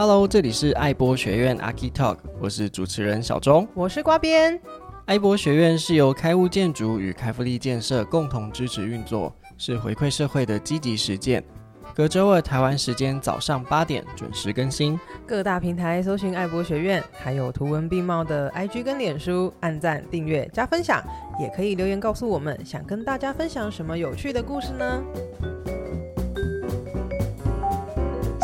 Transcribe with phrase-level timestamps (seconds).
[0.00, 4.58] Hello，这里是爱播学院 Archi Talk，我是主持人小钟，我是瓜边。
[5.04, 11.44] 爱博学院是由开物建筑与开福利建设共同支持运作，是回馈社会的积极实践。
[11.94, 21.04] 隔周二台湾时间早上八点准时更新，各大平台搜寻爱博学院，还有图文并茂的 IG 跟脸书，按赞、订阅、加分享，
[21.38, 25.02] 也可以留言告诉我们，想跟大家分享什么有趣的故事呢？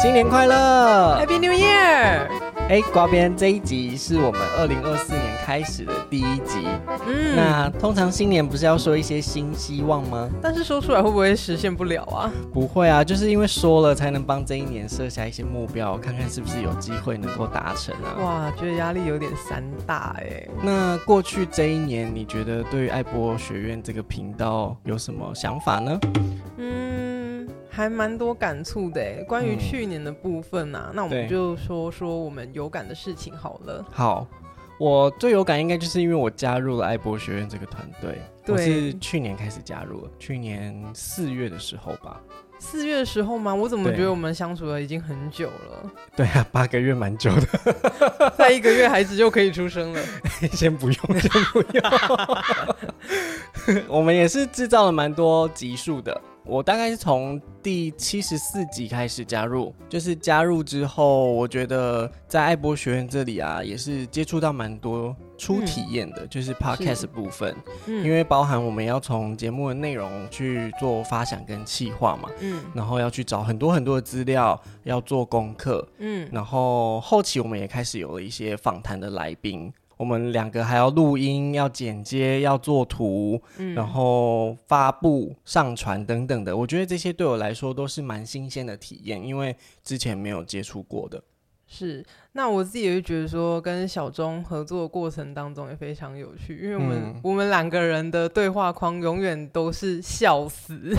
[0.07, 2.29] 新年快乐，Happy New Year！
[2.69, 6.65] 哎，瓜边，这一集是我们二零二四年开始的第一集。
[7.09, 10.31] 嗯，那通常新年不是要说一些新希望吗？
[10.41, 12.31] 但是说出来会不会实现不了啊？
[12.55, 18.15] 不会啊，就是因为说了才能帮这一年设下一些目标，看看是不是有机会能够达成啊。
[18.21, 20.47] 哇，觉得压力有点山大哎。
[20.63, 25.99] 那过去这一年，你觉得对于爱播学院这个频道有什么想法呢？
[26.59, 26.86] 嗯。
[27.77, 33.85] 还蛮多感触的诶，关于去年的部分啊，嗯、那我们就说说我们有感的事情好了。
[33.93, 34.27] 好，
[34.81, 42.19] 我最有感应该就是因为我加入了爱博学院这个团队，我是去年开始加入了，去年四月的时候吧。
[42.59, 43.55] 四月的时候吗？
[43.55, 45.91] 我怎么觉得我们相处了已经很久了？
[46.17, 50.03] 对啊，八个月蛮久的， 再一个月孩子就可以出生了。
[50.53, 51.85] 先不用，先不用。
[53.87, 56.19] 我们也是制造了蛮多集数的。
[56.47, 67.55] 我大概是从第七十四集开始加入，就是加入之后，我觉得在爱播学院这里啊，也是接触到蛮多初体验的，嗯、就是 podcast 部分，
[67.87, 79.73] 嗯、因为包含我们要从节目的内容去做发想跟企划嘛，嗯，然后要去找很多很多的资料，要做功课，嗯，然后后期我们也开始有了一些访谈的来宾。
[79.97, 86.57] 我们两个还要录音、要剪接、要做图，嗯、然后发布、上传等等的。
[86.57, 91.23] 我觉得这些对我来说都是蛮新鲜的体验，因为之前没有接触过的。
[91.69, 100.95] 是，那我自己也会觉得说，跟小钟合作的过程当中也非常有趣，因为我们、嗯、我们两个人的对话框永远都是笑死，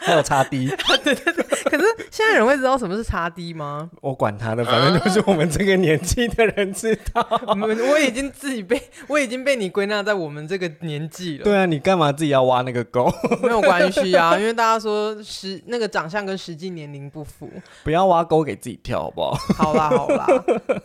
[0.00, 0.66] 还有插 D，
[1.02, 1.46] 对对 对。
[1.70, 3.90] 可是现在人会知道什么是差 D 吗？
[4.00, 7.26] 我管他的，反正就是我们这个年纪的人知道。
[7.46, 11.44] 我 们我已经自己被我已经被你归纳在我们这个年纪了。
[11.44, 13.10] 对啊，你干嘛自己要挖那个沟？
[13.42, 17.50] 没有关系啊，因为大家说实那个长相跟实际年龄不符，
[17.84, 19.34] 不要挖沟给自己跳，好不好？
[19.54, 20.26] 好啦好啦。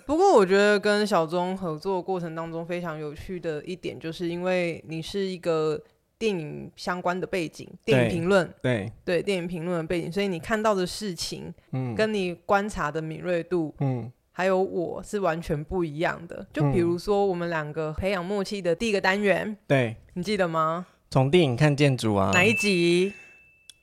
[0.05, 5.79] 不过我觉得跟小钟合作过程当中非常有趣的一点，就是因为你是一个。
[6.17, 8.91] 电影相关的背景，电影评论，对。
[9.03, 16.47] 对，电影评论的背景，所以你看到的事情，嗯，跟你观察的敏锐度，嗯，还有我是完全不一样的。
[16.53, 20.85] 就比如说，我们两个培养默契的第一个单元，对，你记得吗？
[21.09, 23.13] 从电影看建筑啊，哪一集？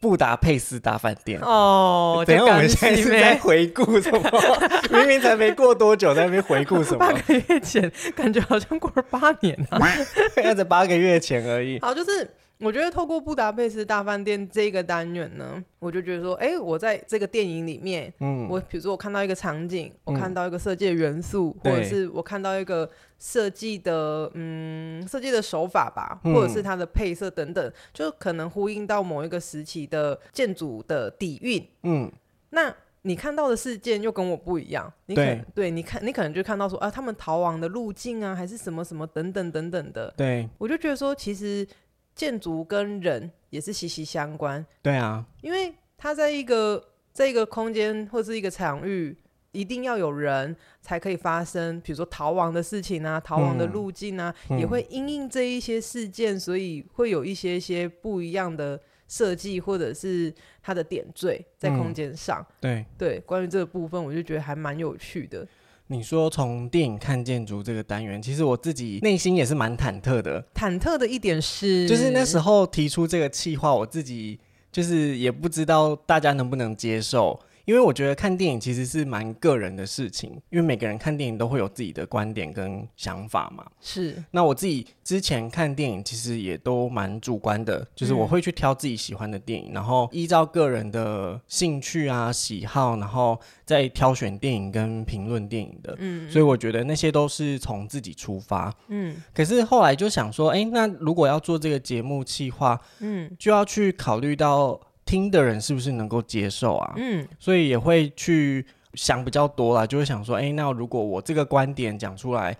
[0.03, 4.21] 布达佩斯大饭店哦， 等下我们现在是在回顾什么？
[4.91, 6.99] 明明才没过多久，在那边回顾什么？
[6.99, 9.79] 八个月前，感觉好像过了八年啊，
[10.43, 11.79] 那在八个月前而已。
[11.81, 12.29] 好，就是。
[12.62, 32.11] 我觉得透过布达佩斯大饭店这个单元呢，我就觉得说，哎、欸，我在这个电影里面，嗯，我比如说我看到一个场景，嗯、我看到一个设计的元素，嗯、或者是我看到一个设计的，嗯，设计的手法吧，嗯、或者是它的配色等等，就可能呼应到某一个时期的建筑的底蕴，嗯，
[32.51, 32.72] 那
[33.03, 41.67] 你看到的事件又跟我不一样，你可对，你看，你可能就看到说，啊，他们逃亡的路径啊，还是什么什么等等等等的，对，我就觉得说，其实。
[42.15, 44.65] 建筑跟人也是息息相关。
[44.83, 46.83] 对啊，因为它在一个
[47.15, 49.17] 这一个空间或是一个场域，
[49.53, 62.41] 一定要有人才可以发生，比如说逃亡的事情啊，逃亡的路径啊，嗯、也会因应这一些事件，所以会有一些些不一样的设计或者是它的点缀在空间上。
[62.41, 65.47] 嗯、对对，关于这个部分，我就觉得还蛮有趣的。
[65.92, 70.42] 你说从电影看建筑这个单元，其实我自己内心也是蛮忐忑的。
[70.54, 74.38] 忐忑的一点是，就是那时候提出这个计划，我自己
[74.72, 77.38] 就是也不知道大家能不能接受。
[77.65, 83.65] 因为我觉得看电影其实是蛮个人的事情，因为每个人看电影都会有自己的观点跟想法嘛。
[83.81, 84.22] 是。
[84.31, 95.95] 那我自己之前看电影其实也都蛮主观的，就是我会去挑自己喜欢的电影，嗯、然后依照个人的兴趣啊、喜好，然后再挑选电影跟评论电影的。
[95.98, 96.31] 嗯。
[96.31, 98.75] 所以我觉得那些都是从自己出发。
[98.89, 99.16] 嗯。
[99.34, 104.81] 可是后来就想说，哎，那如果要做这个节目企划，嗯，就要去考虑到。
[105.12, 106.94] 听的人是不是能够接受啊？
[106.97, 108.64] 嗯，所以也会去
[108.94, 112.56] 想比较多啦，就会想说，哎、欸，那如果我这个观点讲出来，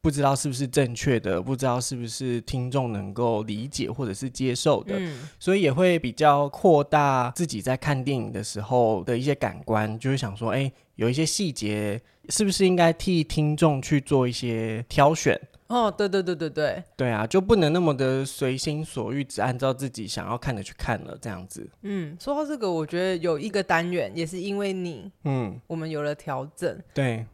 [0.00, 15.36] 不知道是不是正确的，不知道是不是听众能够理解或者是接受的，嗯、所以也会比较扩大自己在看电影的时候的一些感官，就是想说，哎、欸，有一些细节是不是应该替听众去做一些挑选？
[15.68, 21.68] 哦，对对对对对，对啊，就不能那么的随心所欲，只按照自己想要看的去看了，这样子。
[21.82, 26.78] 嗯，说到这个，我觉得有一个单元也是因为你，嗯，我们有了调整。
[26.94, 27.26] 对，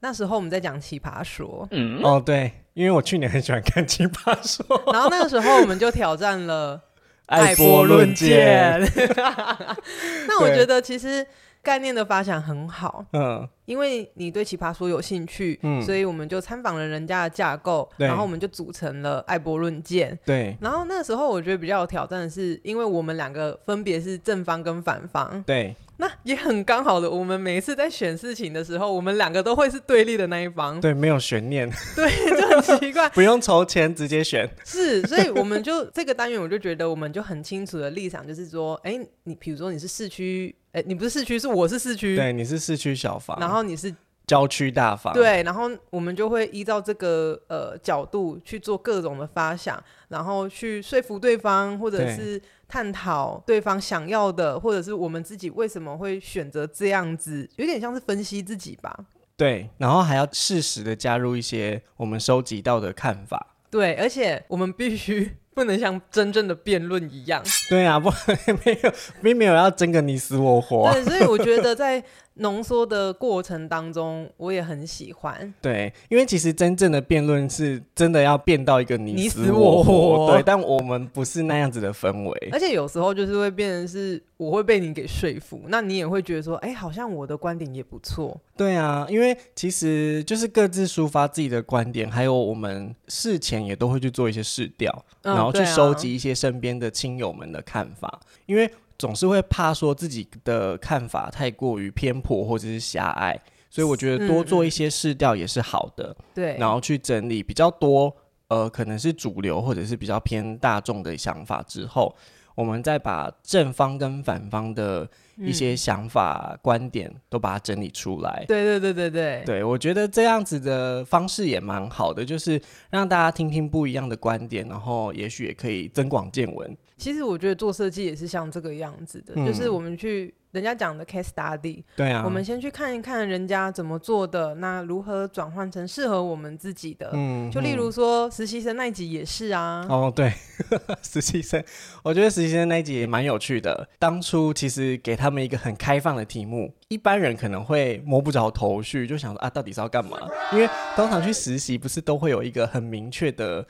[0.00, 1.64] 那时候我们在讲《奇葩说》。
[1.70, 6.80] 嗯，哦，对，因为我去年很喜欢看《奇葩说》， 然后那个时候我们就挑战了
[7.26, 8.80] 爱播论剑。
[10.28, 11.26] 那我觉得其实。
[11.60, 20.56] 概念的发想很好，嗯，因为你对奇葩说有兴趣，嗯，所以我们就参访了人家的架构，然后我们就组成了爱博论剑，对。
[20.58, 25.76] 然后那个时候我觉得比较有挑战的是，因为我们两个分别是正方跟反方，对。
[26.00, 32.08] 那也很刚好的，我们每一次在选事情的时候，我们两个都会是对立的那一方，对，没有悬念， 对，
[32.40, 40.54] 就很奇怪， 不用筹钱直接选，是，所以我们就这个单元，我就觉得我们就很清楚的立场，就是说，哎、欸，你比如说你是市区。
[40.70, 42.14] 哎，你不是市区，是我是市区。
[42.14, 43.94] 对，你是市区小房，然后你是
[44.26, 45.12] 郊区大房。
[45.14, 58.96] 对，然后我们就会依照这个呃角度去做各种的发想，然后去说服对方，或者是探讨对方想要的，或者是我们自己为什么会选择这样子，有点像是分析自己吧。
[59.36, 63.54] 对，然后还要适时的加入一些我们收集到的看法。
[63.70, 65.36] 对，而且我们必须。
[65.58, 67.42] 不能像真正的辩论一样。
[67.68, 68.08] 对啊，不，
[68.64, 70.88] 没有，并没有要争个你死我活。
[70.92, 72.00] 对，所以我觉得在。
[72.38, 75.54] 浓缩的过程当中，我也很喜欢。
[75.60, 80.32] 对，因为其实真正的辩论是真的要辩到一个你死我活。
[80.32, 82.48] 对，但我们不是那样子的氛围。
[82.52, 88.40] 而且有时候就是会变成是我会被你给说服，那你也会觉得说，哎、欸，好像我的观点也不错。
[88.56, 98.70] 对啊，因为其实就是各自抒发自己的观点，还有我们事前也都会去做一些试调，嗯、然后去收集一些身边的亲友们的看法，嗯、因为。
[98.98, 103.40] 总是会怕说自己的看法太过于偏颇或者是狭隘，
[103.70, 106.16] 所以我觉得多做一些试调也是好的。
[106.34, 108.12] 对，然后去整理比较多，
[108.48, 112.12] 呃，可能是主流或者是比较偏大众的想法之后，
[112.56, 118.44] 我们再把正方跟反方的一些想法、嗯、观点都把它整理出来。
[118.48, 122.60] 对对对对对，对我觉得这样子的方式也蛮好的，就是
[122.90, 126.76] 让大家听听不一样的观点，然后也许也可以增广见闻。
[126.98, 137.10] 其实我觉得做设计也是像这个样子的，嗯、就是我们去人家讲的 case study，对啊，我们先去看一看人家怎么做的，那如何转换成适合我们自己的。
[137.12, 139.86] 嗯，就例如说实习生那一集也是啊。
[139.88, 140.32] 哦，对，
[141.02, 141.62] 实习生，
[142.02, 143.88] 我觉得实习生那一集也蛮有趣的。
[144.00, 150.18] 当初其实给他们一个很开放的题目，一般人可能会摸不着头绪，就想说啊，到底是要干嘛？
[150.52, 153.64] 因为通常去实习不是都会有一个很明确的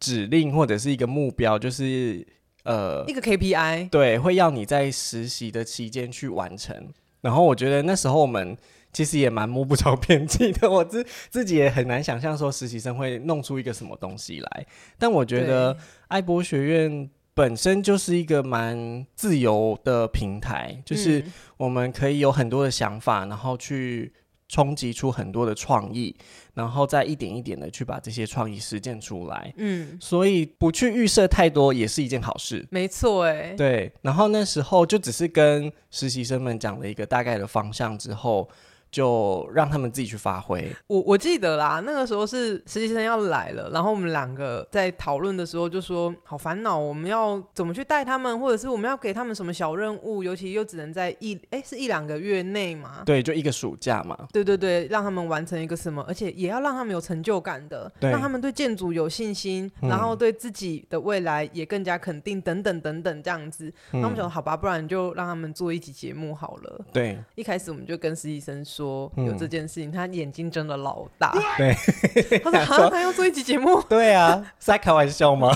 [0.00, 2.26] 指令或者是一个目标，就是。
[2.64, 6.88] 呃，一个 KPI，对，会要你在实习的期间去完成。
[7.20, 8.56] 然后我觉得那时候我们
[8.92, 14.66] 其实也蛮摸不着边际的，我自 自己也很难想象说实习生会弄出一个什么东西来。
[14.98, 15.76] 但我觉得
[16.08, 21.24] 爱博学院本身就是一个蛮自由的平台，就是
[21.56, 24.12] 我们可以有很多的想法，然后去。
[24.54, 26.14] 冲击出很多的创意，
[26.54, 29.52] 然后再一点一点的去把这些创意实践出来。
[29.56, 32.64] 嗯，所以不去预设太多也是一件好事。
[32.70, 33.92] 没错，哎，对。
[34.02, 38.48] 然后那时候就只是跟实习生们讲了一个大概的方向之后。
[38.94, 40.70] 就让他们自己去发挥。
[40.86, 53.02] 我我记得啦，那个时候是实习生要来了，然后我们两个在讨论的时候就说好烦恼，我们要怎么去带他们，或者是我们要给他们什么小任务，尤其又只能在一哎是一两个月内嘛？
[53.04, 54.16] 对，就一个暑假嘛。
[54.32, 63.72] 对对对，让他们完成一个什么，而且也要让他们有成就感的，让他们对建筑有信心，嗯、然后对自己的未来也更加肯定，等等等等这样子。
[63.90, 66.80] 那、嗯、我们想好吧，不然就让他们做一集节目好了。
[66.92, 68.83] 对，一开始我们就跟实习生说。
[68.84, 71.32] 说有这件事情，嗯、他眼睛睁的老大。
[71.56, 71.74] 对，
[72.44, 73.80] 他说：“好像，他要做一集节目。
[73.88, 75.54] ”对啊，是在开玩笑吗？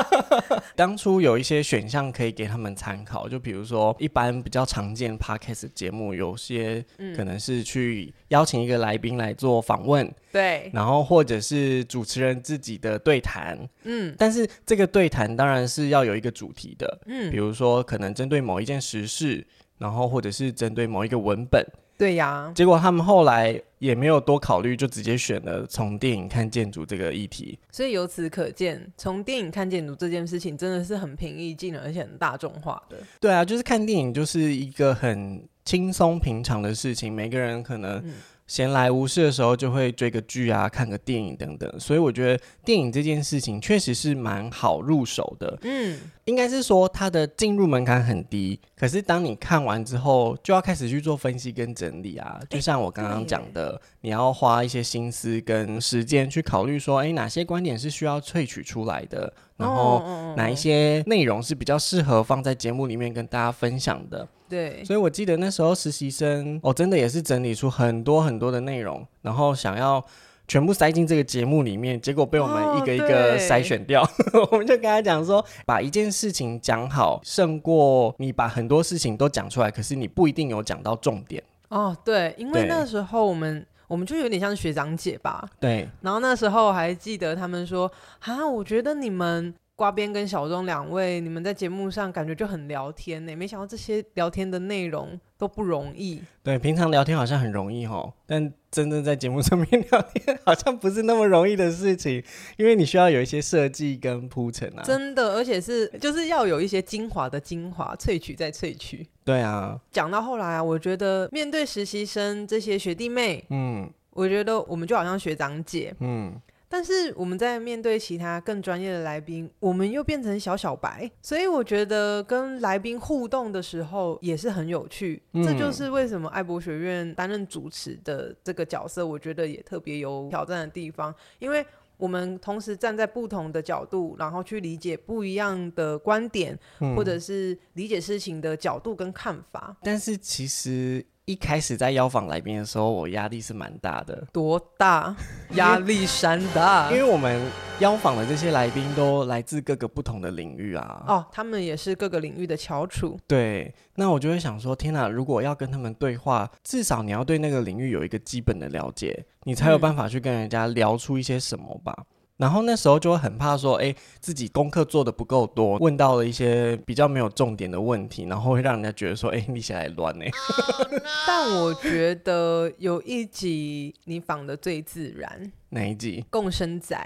[0.76, 6.84] 当初有一些选项可以给他们参考，就比如说一般比较常见 Podcast 节目，有些
[7.16, 19.46] 可能是去邀请一个来宾来做访问，对，然后或者是主持人自己的对谈，嗯，但是这个对谈当然是要有一个主题的，嗯，比如说可能针对某一件时事，
[19.78, 21.64] 然后或者是针对某一个文本。
[22.00, 27.58] 对呀，结果他们后来也没有多考虑，就直接选了从电影看建筑这个议题。
[27.70, 32.96] 所以由此可见，从电影看建筑这件事情真的是很平易近人，而且很大众化的。
[33.20, 38.02] 对啊，就是看电影就是一个很轻松平常的事情，每个人可能
[38.46, 45.58] 闲来无事的时候就会追个剧啊，看个电影等等，所以我觉得电影这件事情确实是蛮好入手的。
[45.62, 52.40] 嗯，应该是说它的进入门槛很低，可是当你看完之后，就要开始去做分析跟整理啊。
[52.48, 60.04] 就像我刚刚讲的，你要花一些心思跟时间去考虑说，诶，哪些观点是需要萃取出来的，然后
[60.36, 64.28] 哪一些内容是比较适合放在节目里面跟大家分享的。
[64.48, 70.04] 对，所以我记得那时候实习生，哦，真的也是整理出很多很多的内容，然后想要
[70.50, 74.02] 全部塞进这个节目里面，结果被我们一个一个筛选掉。
[74.32, 81.40] 哦、 我们就跟他讲说，把一件事情讲好，胜过你把很多事情都讲出来，可是你不一定有讲到重点。
[81.68, 85.48] 哦，对，因为那时候我们我们就有点像学长姐吧。
[85.60, 87.88] 对，然后那时候还记得他们说，
[88.18, 89.54] 啊，我觉得你们。
[89.80, 96.20] 瓜边跟小钟两位，你们在节目上感觉就很聊天呢，没想到这些聊天的内容都不容易。
[96.42, 102.22] 对，平常聊天好像很容易哦，但真正在节目上面聊天好像不是那么容易的事情，
[102.58, 104.82] 因为你需要有一些设计跟铺陈啊。
[104.84, 109.06] 真的，而且是就是要有一些精华的精华萃取再萃取。
[109.24, 116.38] 对啊，讲到后来啊，我觉得面对实习生这些学弟妹，嗯，我觉得我们就好像学长姐，嗯。
[116.72, 125.20] 但是我们在面对其他更专业的来宾，我们又变成小小白，所以我觉得跟来宾互动的时候也是很有趣。
[125.32, 139.76] 嗯、这就是为什么爱博学院担任主持的这个角色，我觉得也特别有挑战的地方，因为我们同时站在不同的角度，然后去理解不一样的观点，嗯、或者是理解事情的角度跟看法。
[139.82, 141.04] 但是其实。
[141.30, 144.26] 一开始在邀访来宾的时候，我压力是蛮大的。
[144.32, 145.14] 多大？
[145.54, 146.90] 压力山大。
[146.90, 147.40] 因为我们
[147.78, 151.04] 邀访的这些来宾都来自各个不同的领域啊。
[151.06, 153.16] 哦，他们也是各个领域的翘楚。
[153.28, 155.08] 对，那我就会想说，天哪！
[155.08, 161.94] 如果要跟他们对话，至少你要对那个领域有一个基本的了解，你才有办法去跟人家聊出一些什么吧。
[161.96, 162.04] 嗯
[162.40, 170.24] 然后那时候就会很怕说，哎，自己功课做的不够多，问到了一些比较没有重点的问题，然后会让人家觉得说，哎，你写来乱呢。
[170.24, 171.02] Oh.
[171.28, 176.24] 但我觉得有一集你仿的最自然，哪一集？
[176.30, 176.96] 共生仔。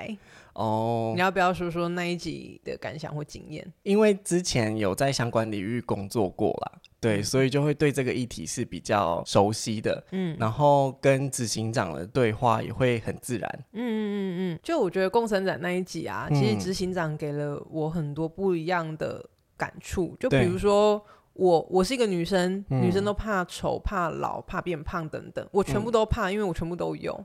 [0.55, 3.67] 哦，oh, 你要不要说说那一集的感想或经验？
[3.83, 6.79] 因为之前有在相关领域工作过啦。
[7.05, 14.61] 对，所以就会对这个议题是比较熟悉的，嗯，然后跟执行长的对话也会很自然，嗯嗯嗯嗯。
[14.63, 19.23] 就我觉得共生展那一集啊，其实执行长给了我很多不一样的
[19.55, 20.17] 感触。
[20.19, 20.95] 就比如说
[21.35, 27.23] 我，我我是一个女生，女生都怕丑、怕老、怕变胖等等，我全部都怕，因为我全部都有。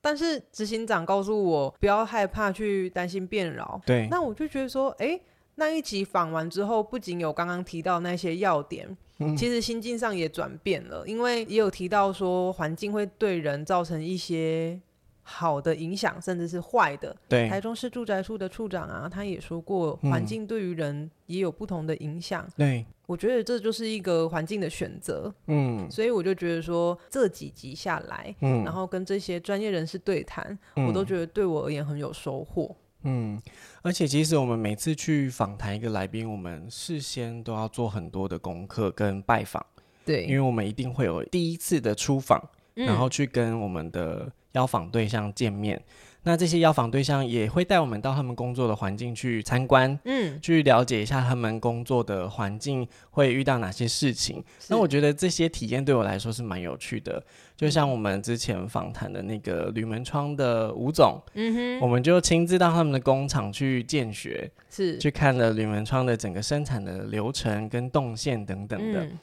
[0.00, 5.20] 但是执行长告诉我不要害怕去担心变老，对，那我就觉得说，哎。
[5.60, 14.80] 那一集访完之后，不仅有刚刚提到那些要点，嗯、其实心境上也转变了，因为也有提到说环境会对人造成一些
[15.22, 17.14] 好的影响，甚至是坏的。
[17.28, 22.48] 对，台中市住宅处的处长啊，他也说过，环境对于人也有不同的影响。
[22.56, 25.30] 对、嗯，我觉得这就是一个环境的选择。
[25.48, 32.74] 嗯，所以我就觉得说这几集下来，嗯，然后跟这些专业人士对谈，嗯、我都觉得对我而言很有收获。
[33.02, 33.40] 嗯，
[33.82, 39.64] 而且其实我们每次去访谈一个来宾，我们事先都要做很多的功课跟拜访，
[40.04, 42.38] 对，因为我们一定会有第一次的出访，
[42.76, 45.82] 嗯、然后去跟我们的邀访对象见面。
[46.22, 54.44] 那这些邀访对象也会带我们到他们工作的环境去参观，嗯，去了解一下他们工作的环境会遇到哪些事情。
[54.68, 57.24] 那我觉得这些体验对我来说是蛮有趣的。
[57.56, 69.04] 就像我们之前访谈的那个铝门窗的吴总，嗯哼，我们就亲自到他们的工厂去见学，是去看了铝门窗的整个生产的流程跟动线等等的。
[69.04, 69.18] 嗯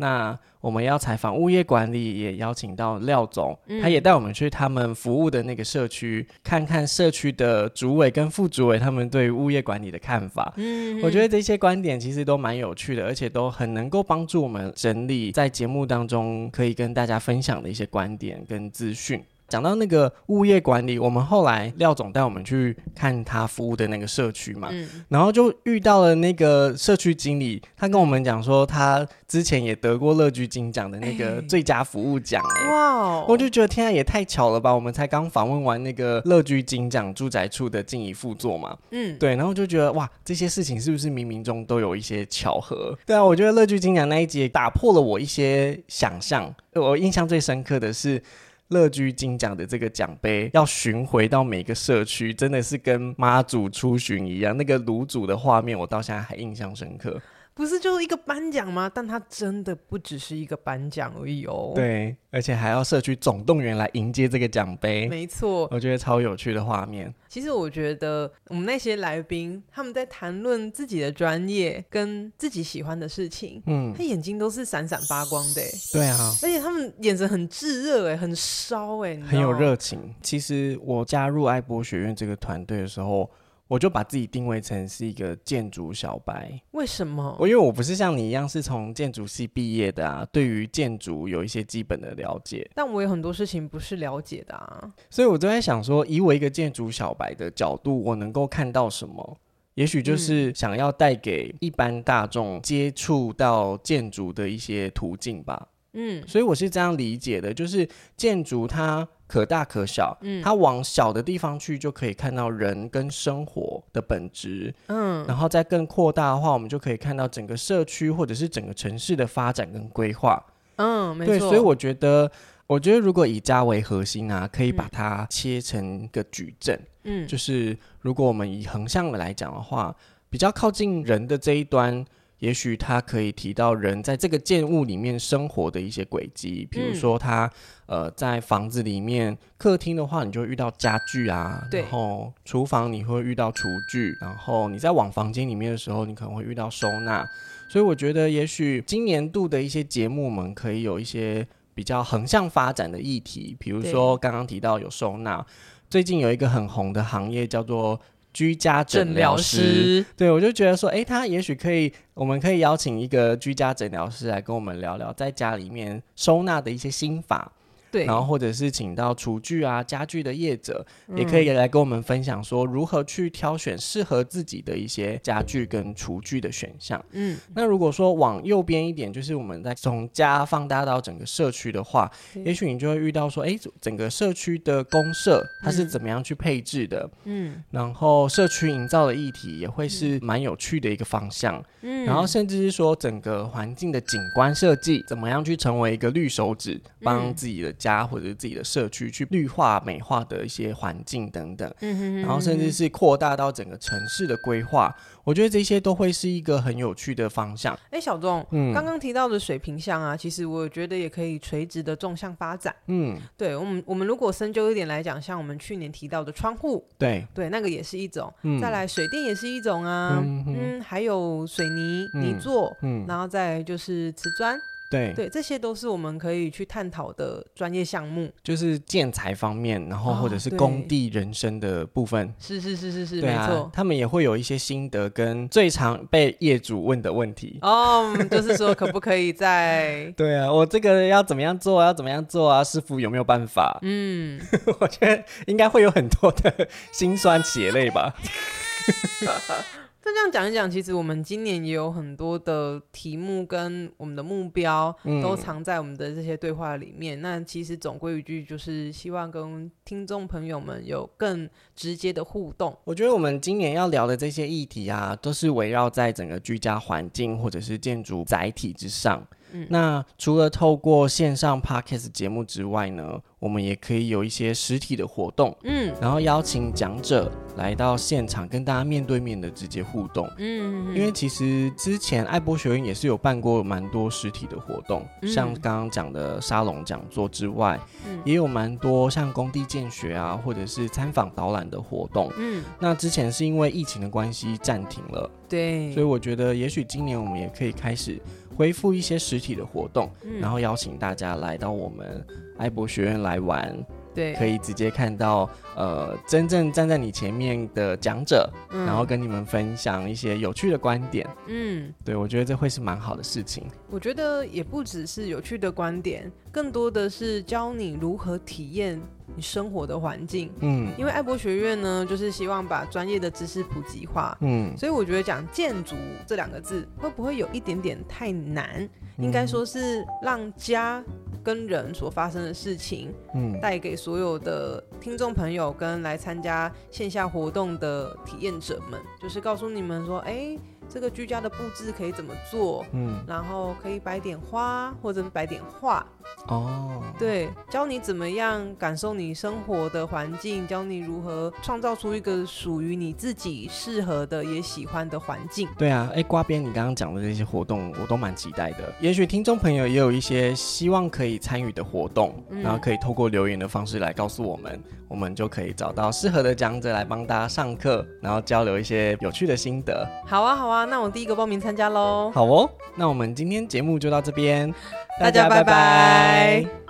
[0.00, 10.52] 那我们要采访物业管理，也邀请到廖总，嗯、他也带我们去他们服务的那个社区，看看社区的主委跟副主委他们对物业管理的看法。
[10.56, 19.22] 嗯，我觉得这些观点其实都蛮有趣的，而且都很能够帮助我们整理在节目当中可以跟大家分享的一些观点跟资讯。
[19.50, 34.72] 讲到那个物业管理，我们后来廖总带我们去看他服务的那个社区嘛，嗯、然后就遇到了那个社区经理，他跟我们讲说，他之前也得过乐居金奖的那个最佳服务奖、欸，哇、欸，我就觉得天啊，也太巧了吧！
[34.72, 42.96] 我们才刚访问完那个乐居金奖住宅处的静怡副座嘛，嗯，对，然后就觉得哇，这些事情是不是冥冥中都有一些巧合？
[43.04, 48.22] 对啊，我觉得乐居金奖那一集打破了我一些想象，我印象最深刻的是。
[48.70, 54.56] 乐居金奖的这个奖杯要巡回到每个社区，真的是跟妈祖出巡一样。
[54.56, 57.20] 那个卤煮的画面，我到现在还印象深刻。
[57.52, 58.90] 不是就是一个颁奖吗？
[58.92, 61.72] 但它真的不只是一个颁奖而已哦。
[61.74, 65.06] 对，而且还要社区总动员来迎接这个奖杯。
[65.08, 67.12] 没错，我觉得超有趣的画面。
[67.28, 75.60] 其实我觉得我们那些来宾他们在谈论自己的专业跟自己喜欢的事情，嗯，他眼睛都是闪闪发光的。
[75.92, 80.14] 对啊，而且他们眼神很炙热，哎，很烧，哎，很有热情。
[80.22, 83.30] 其实我加入爱博学院这个团队的时候。
[83.70, 86.60] 我就把自己定位成是一个建筑小白。
[86.72, 87.36] 为什么？
[87.38, 92.68] 我因为我不是像你一样是从建筑系毕业的啊，对于建筑有一些基本的了解。
[92.74, 99.38] 但我有很多事情不是了解的啊，所以我就在想说，以我一个建筑小白的角度，我能够看到什么？
[99.74, 105.68] 也许就是想要带给一般大众接触到建筑的一些途径吧。
[105.92, 109.06] 嗯，所以我是这样理解的，就是建筑它。
[109.30, 120.44] 可大可小，嗯，它往小的地方去就可以看到人跟生活的本质，嗯，然后再更扩大的话，我们就可以看到整个社区或者是整个城市的发展跟规划，
[120.76, 121.38] 嗯，没错。
[121.38, 122.28] 对，所以我觉得，
[122.66, 129.94] 我觉得如果以家为核心啊，可以把它切成一个矩阵，嗯，就是如果我们以横向的来讲的话，
[130.28, 132.04] 比较靠近人的这一端。
[132.40, 137.44] 也许他可以提到人在这个建物里面生活的一些轨迹，比如说他、
[137.86, 147.24] 嗯、呃在房子里面，客厅的话，你就会遇到家具啊，对，然后厨房你会遇到厨具，然后你在往房间里面的时候，你可能会遇到收纳。
[147.68, 155.46] 所以我觉得，也许今年度的一些节目，我们可以有一些比较横向发展的议题，比如说刚刚提到有收纳，
[155.90, 158.00] 最近有一个很红的行业叫做。
[158.32, 167.52] 居家诊疗师，对，我就觉得说，诶，他也许可以，我们可以邀请一个居家诊疗师来跟我们聊聊在家里面收纳的一些心法。
[167.90, 177.04] 对，然后或者是请到厨具啊、家具的业者，嗯，也可以来跟我们分享说如何去挑选适合自己的一些家具跟厨具的选项。
[177.10, 182.08] 嗯，那如果说往右边一点，就是我们在从家放大到整个社区的话，
[182.44, 187.10] 也许你就会遇到说，哎，整个社区的公社它是怎么样去配置的？
[187.24, 191.60] 嗯，然后社区营造的议题也会是蛮有趣的一个方向。
[191.82, 197.74] 嗯，然后甚至是说整个环境的景观设计怎么样去成为一个绿手指，帮自己的。
[197.80, 207.74] 家或者是自己的社区去绿化美化的一些环境等等，嗯哼嗯哼，然后甚至是扩大到整个城市的规划，我觉得这些都会是一个很有趣的方向。
[207.84, 212.74] 哎、欸，小钟，嗯，刚刚提到的水平向啊，其实我觉得也可以垂直的纵向发展。
[212.86, 218.32] 嗯，对我们，我们如果深究一点来讲，像我们去年提到的窗户，对对，那个也是一种。
[218.42, 224.58] 嗯、再来水电也是一种啊，嗯，嗯，还有水泥泥作，嗯，然后再就是瓷砖。
[224.90, 232.26] 对对，这些都是我们可以去探讨的专业项目，就是建材方面，然后或者是工地人生的部分。
[232.26, 233.70] 哦、是是是是是，对啊，没错。
[233.72, 237.58] 他们也会有一些心得跟最常被业主问的问题。
[237.62, 240.12] 哦，就是说可不可以在？
[240.18, 241.80] 对啊，我这个要怎么样做？
[241.82, 242.64] 要怎么样做啊？
[242.64, 243.78] 师傅有没有办法？
[243.82, 244.40] 嗯，
[244.80, 248.14] 我觉得应该会有很多的辛酸血泪吧。
[250.12, 257.18] 那这样讲一讲，其实我们今年也有很多的题目跟我们的目标都藏在我们的这些对话里面。
[257.20, 262.76] 嗯、那其实总归一句，就是希望跟听众朋友们有更直接的互动。
[262.84, 269.24] 我觉得我们今年要聊的这些议题啊，都是围绕在整个居家环境或者是建筑载体之上。
[269.52, 298.20] 嗯、那除了透过线上 Podcast 节目之外呢，我们也可以有一些实体的活动，嗯，然后邀请讲者来到现场，跟大家面对面的直接互动，嗯，因为其实之前爱博学院也是有办过蛮多实体的活动，嗯、像刚刚讲的沙龙讲座之外，嗯，也有蛮多像工地建学啊，或者是参访导览的活动，嗯，那之前是因为疫情的关系暂停了，对，所以我觉得也许今年我们也可以开始。
[298.60, 302.22] 恢复一些实体的活动，嗯，然后邀请大家来到我们
[302.58, 303.74] 爱博学院来玩，
[304.14, 313.64] 对，可以直接看到呃真正站在你前面的讲者，嗯，然后跟你们分享一些有趣的观点，嗯，对，我觉得这会是蛮好的事情。
[313.88, 319.00] 我觉得也不只是有趣的观点，更多的是教你如何体验。
[319.36, 325.94] 你生活的环境，嗯，因为爱博学院呢，就是希望把专业的知识普及化，嗯，所以我觉得讲建筑
[326.26, 328.88] 这两个字会不会有一点点太难？
[329.16, 331.02] 嗯，应该说是让家
[331.42, 340.58] 跟人所发生的事情，嗯，带给所有的听众朋友跟来参加线下活动的体验者们，就是告诉你们说，哎。
[340.92, 346.04] 这个居家的布置可以怎么做，嗯，然后可以摆点花或者摆点画，
[346.48, 355.68] 哦，对，教你怎么样感受你生活的环境，教你如何创造出一个属于你自己适合的也喜欢的环境。
[355.78, 370.08] 对啊，哎，瓜边，你刚刚讲的这些活动我都蛮期待的，也许听众朋友也有一些希望可以参与的活动，嗯，然后可以透过留言的方式来告诉我们，我们就可以找到适合的讲者来帮大家上课，然后交流一些有趣的心得。
[370.24, 372.30] 好啊，好啊，那我第一个报名参加喽。
[372.32, 374.72] 好哦，那我们今天节目就到这边，
[375.18, 376.89] 大家拜拜。